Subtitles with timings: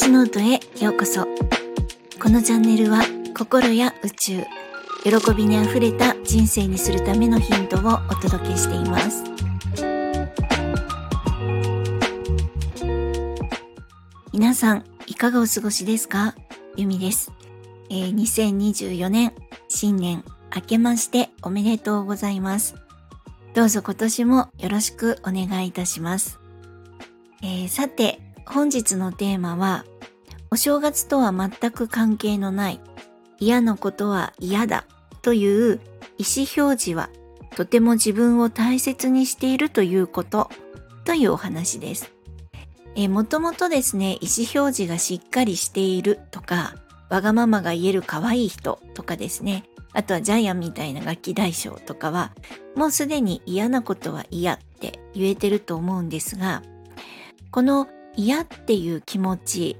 [0.00, 1.24] 星ノートへようこそ。
[2.22, 3.00] このチャンネルは
[3.36, 4.44] 心や宇宙、
[5.02, 9.24] 喜びにあふれた人生にするためのヒントをお届けしています。
[14.32, 16.36] 皆さん、いかがお過ごしですか？
[16.76, 17.32] ゆみです、
[17.90, 19.32] えー、2024年
[19.66, 20.22] 新年
[20.54, 22.76] 明けましておめでとうございます。
[23.52, 26.38] どうぞ今年もよろしくお願いいたします。
[27.42, 29.84] えー、さて、本日のテーマは、
[30.50, 32.80] お正月とは全く関係のない
[33.38, 34.84] 嫌なことは嫌だ
[35.22, 35.80] という
[36.18, 37.10] 意思表示は
[37.56, 40.50] とても自分を大切にしているということ
[41.04, 42.12] というお話です。
[42.94, 46.74] え、もともとですね、意思表示がしっかりしているとか、
[47.08, 52.32] わがままが言える可愛い人とかですね、あとはジャイアンみたいな楽器大将とかは、
[52.76, 56.62] もうすでに嫌なことは嫌って言えてると思うんですが、
[57.50, 59.76] この嫌っていう気持ち、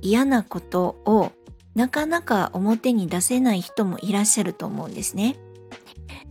[0.00, 1.32] 嫌なことを
[1.74, 5.36] なかなか表に出せない人もいらっしゃると思うんですね。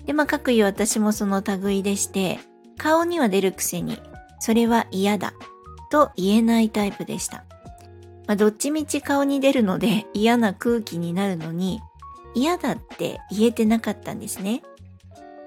[0.05, 2.39] で、まあ、各言う私もその類でして、
[2.77, 3.97] 顔には出るくせに、
[4.39, 5.33] それは嫌だ
[5.91, 7.45] と言えないタイプでした。
[8.27, 11.79] まあ、どっちみち顔に出るので嫌な空気になるのに、
[12.35, 14.61] 嫌だって言えてなかったんですね。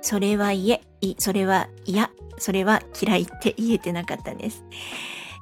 [0.00, 0.80] それは嫌、
[1.18, 4.64] それは嫌、それは嫌いって言えてなかったんです。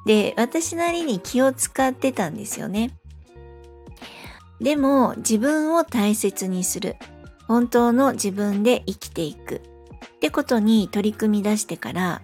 [0.06, 2.96] で、私なりに気を使ってたんですよね。
[4.60, 6.96] でも自分を大切にする。
[7.46, 9.62] 本当の自分で生きていく。
[10.18, 12.22] ってことに取り組み出してから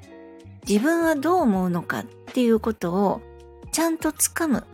[0.69, 3.21] 自分はどう思うのかっていうことを
[3.71, 4.65] ちゃんとつかむ、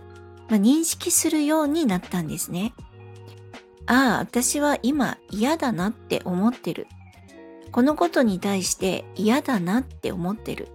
[0.48, 2.72] まあ、認識するようになったんですね。
[3.86, 6.86] ああ、私は今嫌だなって思ってる。
[7.72, 10.68] このことに対して嫌だなって思ってる。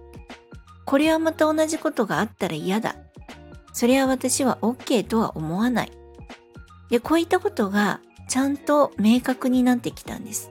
[0.86, 2.96] これはまた同じことがあったら嫌だ。
[3.72, 5.92] それは私は OK とは思わない。
[6.88, 10.50] で、こういったことがちゃんと明確になってきたんです。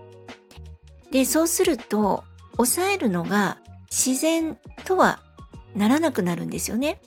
[1.12, 2.24] で、そうすると、
[2.58, 3.58] 抑えるのが
[3.90, 5.20] 自然とは
[5.76, 7.02] ならなくなるんですよね。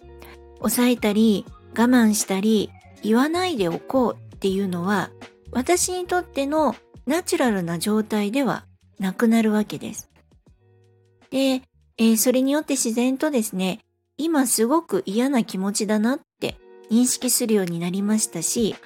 [0.59, 2.71] 抑えたり、我慢したり、
[3.03, 5.11] 言わないでおこうっていうのは、
[5.53, 6.75] 私にとっての
[7.07, 8.65] ナチュラルな状態では
[8.99, 10.11] なくなるわけです。
[11.31, 11.63] で、
[11.99, 13.81] えー、それによって自然とですね、
[14.17, 16.57] 今すごく嫌な気持ちだなって
[16.91, 18.77] 認識するようになりましたし、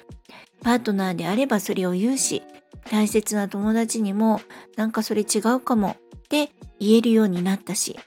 [0.63, 2.41] パートナーであればそれを言うし、
[2.89, 4.41] 大切な友達にも
[4.75, 7.99] なんかそれ違うかもって言えるようになったし。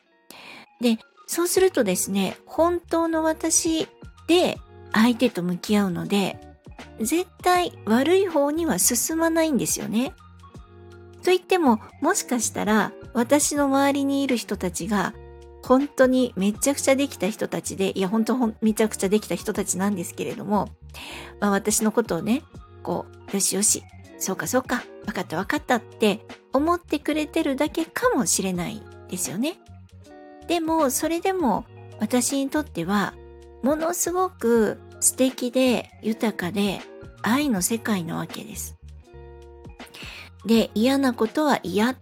[0.81, 3.89] で、そうするとですね、本当の私
[4.27, 4.59] で
[4.93, 6.39] 相手と向き合うので、
[7.01, 10.13] 絶対悪い方には進まないんですよね。
[11.27, 15.13] と言っても、もしかしたら私の周りにいる人たちが
[15.65, 20.69] 本当にめちゃくちゃできた人たちで、いや本当めちゃくちゃできた人たちなんですけれども、
[21.41, 22.45] まあ、私のことをね、
[22.85, 23.83] こう、よしよし、
[24.21, 29.59] そうかそうか、分かった分かったって思ってくれてるだけかもしれないですよね。
[30.47, 31.65] でも、それでも
[31.99, 33.15] 私にとっては、
[33.65, 36.79] ものすごく素敵で豊かで
[37.23, 38.76] 愛の世界なわけです。
[40.47, 41.97] で、嫌なことは嫌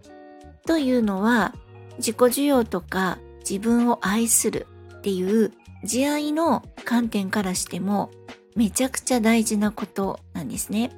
[0.65, 1.53] というのは
[1.97, 4.67] 自己需要とか自分を愛する
[4.97, 5.51] っていう
[5.83, 8.11] 慈愛の観点からしても
[8.55, 10.91] めちゃくちゃ大事なことなんですね。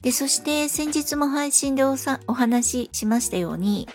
[0.00, 3.88] で、そして先日も配信でおさお話ししましたように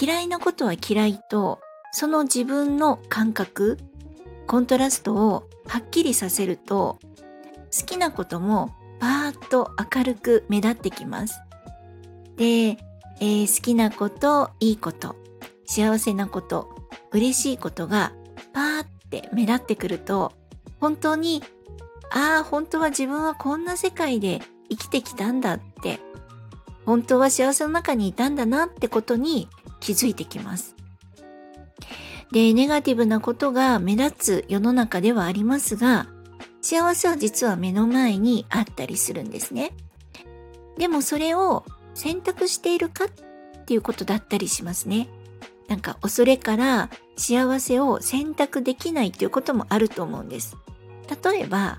[0.00, 1.60] 嫌いなことは嫌いと
[1.92, 3.78] その自分の感覚、
[4.46, 6.98] コントラストをはっきりさせると
[7.76, 11.40] 好きなこともパーッと明るく目立ってきます。
[12.38, 15.16] で、えー、好きなこと、いいこと、
[15.66, 16.68] 幸せなこと、
[17.10, 18.12] 嬉しいことが
[18.52, 20.32] パーって目立ってくると、
[20.80, 21.42] 本当に、
[22.10, 24.40] ああ、本当は自分はこんな世界で
[24.70, 25.98] 生きてきたんだって、
[26.86, 29.48] 本当は幸せの中にいたんだなってことに
[29.80, 30.76] 気づいてきます。
[32.30, 36.06] で、ネガティブなことが目立つ世の中ではありますが、
[36.60, 39.72] 幸せは実は目の前にあったりするんですね。
[40.76, 41.64] でもそれを
[41.98, 45.08] 選択しているかっていうことだったりしますね。
[45.66, 50.56] なんか恐れから幸せを選択できないっていうこともあると思うんです。
[51.22, 51.76] 例えば、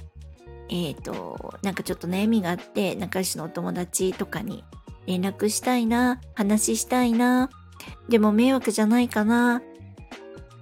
[0.69, 4.63] えっ、ー、と、なんかちょっと悩みがあって、仲良しのお友達とかに
[5.07, 7.49] 連絡したいな、話したいな、
[8.09, 9.63] でも迷惑じゃないかな、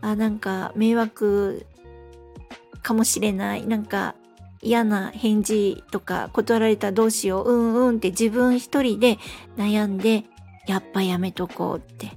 [0.01, 1.65] あ、なんか迷惑
[2.83, 4.15] かもしれない、なんか
[4.61, 9.17] 嫌な返事とか断られたらどうしよう、うんうんって自分一人で
[9.55, 10.23] 悩んで、
[10.67, 12.11] やっぱやめとこうって。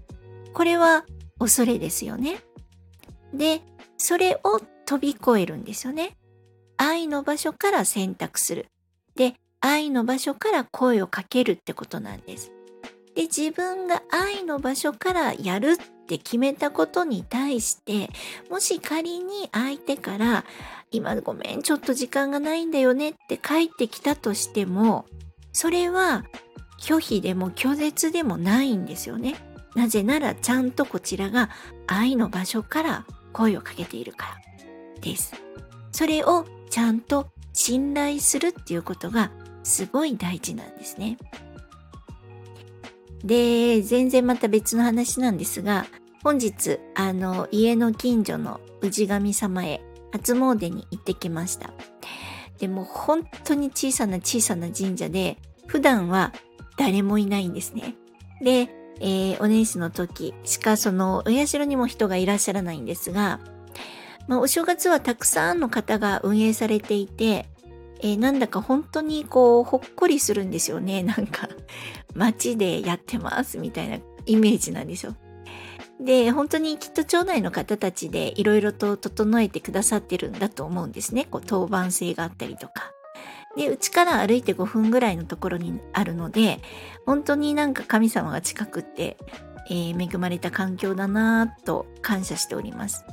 [0.53, 1.05] これは
[1.39, 2.43] 恐れですよね。
[3.33, 3.63] で、
[3.97, 6.17] それを飛び越えるんですよね。
[6.77, 8.67] 愛の場所から選択する。
[9.15, 12.51] で、愛の場所から声をかけるってことなんです。
[13.15, 18.11] で、自分が愛の場所からやるっって決めたことに対して、
[18.51, 20.45] もし仮に相手から、
[20.91, 25.07] 今ごめん、ちょっと時間がないんだよねって帰ってきたとしても、
[25.53, 26.25] それは
[26.81, 29.37] 拒否でも拒絶でもないんですよね。
[29.77, 31.49] なぜならちゃんとこちらが
[31.87, 34.41] 愛の場所から声をかけているか
[34.97, 35.33] らです。
[35.93, 39.31] それをちゃんと信頼するっていうことが
[39.63, 41.19] すごい大事なんですね。
[43.25, 45.87] で、全然また別の話なんですが、
[46.23, 49.81] 本日、あの、家の近所の氏神様へ
[50.13, 51.73] 初詣に行ってきました。
[52.59, 56.33] でも本当に小さな小さな神社で、普段は
[56.77, 57.95] 誰もいないんですね。
[58.43, 58.69] で、
[59.01, 63.41] えー、お年始の時しかそのお社にも人がいらっしゃらないんですが、
[64.29, 67.47] まあ、お正月はたくさんの方が運営されていて、
[68.03, 71.03] えー、なんだか本当にこう、ほっこりするんですよね。
[71.03, 71.49] なんか、
[72.15, 75.15] 街でやってますみたいなイメージなんですよ。
[76.01, 81.27] で、本当にきっと町内の方たちでいろいろと整えてくださってるんだと思うんですね。
[81.31, 82.93] こう、当番制があったりとか。
[83.57, 86.61] で、うちから歩いて5分ぐらいのところにあるので、
[87.05, 89.19] 本当になんか神様が近くって、
[89.69, 93.05] えー、恵まれた環境だなぁと感謝しております。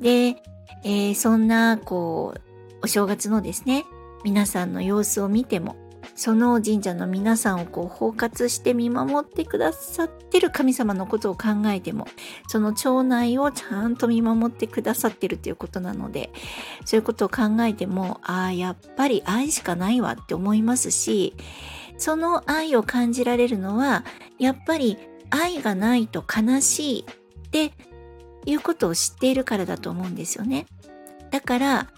[0.00, 0.36] で、
[0.82, 2.40] えー、そんな、こう、
[2.82, 3.84] お正月のですね、
[4.24, 5.76] 皆さんの様子を見ても、
[6.14, 12.06] その神社の皆さんをこう包括して見守ってくださってる神様のことを考えても、
[12.48, 16.30] その町内をちゃんと見守ってくださってるということなので、
[16.84, 21.34] そういうことを考えても、ああ、やっぱり愛しかないわって思いますし、
[21.98, 24.04] その愛を感じられるのは、
[24.38, 24.98] やっぱり
[25.30, 27.72] 愛がないと悲しいって
[28.46, 30.66] いうことを知っているからだと思うんですよね。
[31.30, 31.88] だから、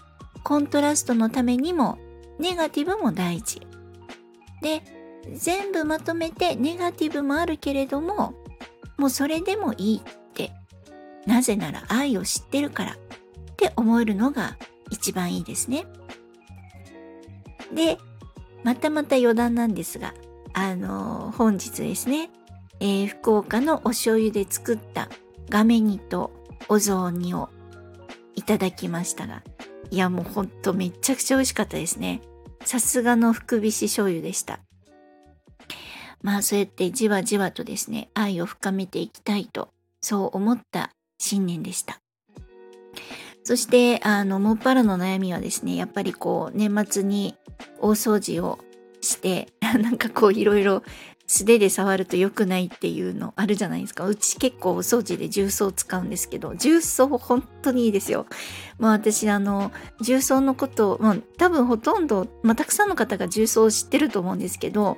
[0.43, 1.97] コントラストのためにも
[2.39, 3.61] ネガティブも大事。
[4.61, 4.81] で、
[5.33, 8.33] 全部まとめてネガティブもあるけれども、
[8.97, 10.01] もうそれでもいいっ
[10.33, 10.51] て、
[11.25, 12.95] なぜなら愛を知ってるからっ
[13.57, 14.57] て思えるのが
[14.89, 15.85] 一番いいですね。
[17.73, 17.97] で、
[18.63, 20.13] またまた余談なんですが、
[20.53, 22.29] あのー、本日ですね、
[22.79, 25.09] えー、福岡のお醤油で作った
[25.49, 26.31] ガメ煮と
[26.69, 27.49] お雑煮を
[28.35, 29.43] いただきましたが、
[29.91, 32.21] いやもうほんとめちゃくちゃ美味しかったですね。
[32.65, 34.59] さすがの福菱醤油でした。
[36.21, 39.69] まあそうやってじわじわとですね、愛を深めていきたいと、
[40.01, 41.99] そう思った新年でした。
[43.43, 47.37] そして、あの、もっぱらの悩みはですね、やっぱりこう、年末に
[47.79, 48.59] 大掃除を
[48.99, 50.83] して、 なんかこう、いろいろ
[51.27, 54.05] 素手で触ると良くないっていうのあるじゃないですか。
[54.05, 58.25] うち結構お掃除で重曹使うんですけど、重曹本当にいいですよ。
[58.79, 59.71] まあ私あの、
[60.01, 64.97] 重曹のことを、まあ多分ほとんど、まあたくさんの方が重曹を知ってると思うんですけど、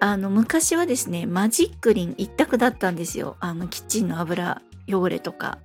[0.00, 3.36] あの昔はですね、マジックリン一択だったんですよ。
[3.40, 5.58] あのキッチンの油汚れとか。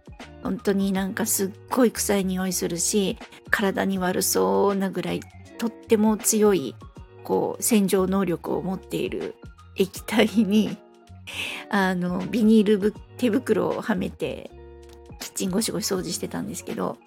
[0.43, 3.17] 本当になんかすっごい臭い匂いするし、
[3.49, 5.21] 体に悪そうなぐらい
[5.57, 6.75] とっても強い
[7.23, 9.35] こう洗浄能力を持っている
[9.77, 10.77] 液体に
[11.69, 14.51] あのビニール手袋をはめて
[15.19, 16.97] キッチンゴシゴシ掃除してたんですけど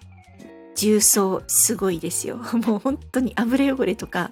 [0.75, 2.37] 重曹すごいですよ。
[2.65, 4.31] もう本当に油汚れとか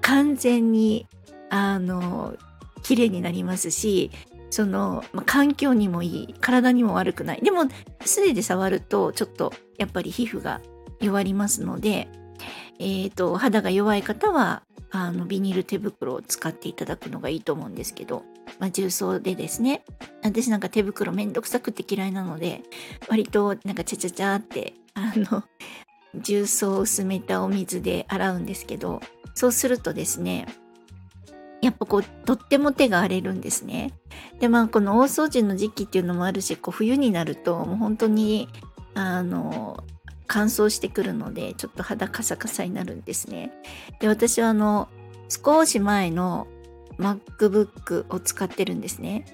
[0.00, 1.06] 完全に
[1.50, 2.34] あの
[2.82, 4.10] 綺麗になりますし
[4.50, 7.42] その、ま、環境にもいい体にも悪くない。
[7.42, 7.64] でも
[8.04, 10.60] 素手で触るとちょっとやっぱり皮膚が
[11.00, 12.08] 弱りますので
[12.78, 18.24] えっ、ー、と肌が弱い方はあのビニール手袋を使っていただくのがいいと思うんですけど、
[18.58, 19.84] まあ、重曹でですね。
[20.22, 22.62] 私なんか手袋めんどくさくて嫌いなので
[23.08, 25.44] 割となんかチャチャチャってあの
[26.14, 29.00] 重曹を薄めたお水で洗うんですけど
[29.34, 30.46] そうするとですね
[31.60, 33.92] やっぱこうとっても手が荒れるんですね。
[34.38, 38.48] でまあこの大掃除の時期っていうのもあるしこう冬になるともう本当に
[38.94, 39.82] あの
[40.28, 43.50] 乾燥してくるのでちょっと肌カサカサになるんですね。
[43.98, 44.88] で私はあの
[45.28, 46.46] 少し前の
[46.98, 49.24] MacBook を使ってるんですね。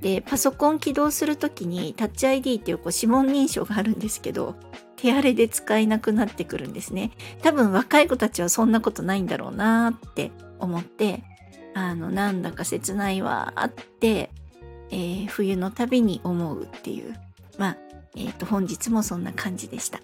[0.00, 4.54] でパソコン起動する時に Touch ID っていうこう指紋認証があるんですけど
[4.96, 7.10] 手荒れで使えなくなってくるんですね。
[7.42, 10.30] 多分若い子たちはそんなことないんだろうなって
[10.60, 11.24] 思って
[11.74, 14.30] あのなんだか切ないわって、
[14.90, 17.14] えー、冬のたびに思うっていう
[17.58, 17.76] まあ
[18.16, 20.00] えっ、ー、と本日もそんな感じでした。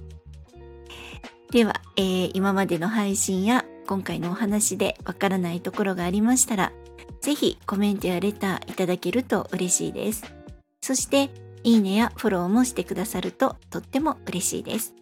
[1.50, 6.72] では、えー、今までの配信や今回のお話でわからないところがありましたら、
[7.20, 10.22] ぜひコメントやレターいただけると嬉しいです。
[10.80, 11.30] そして、
[11.64, 14.94] いいねやフォローもしてくださるととっても嬉しいです。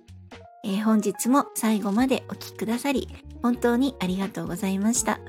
[0.65, 3.09] えー本日も最後までお聴きくださり、
[3.43, 5.21] 本当にありがとうございました。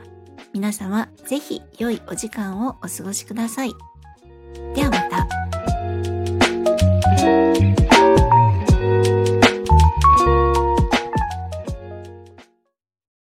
[0.54, 3.74] 皆様、ぜひ良いお時間をお過ごしください。
[4.74, 4.88] で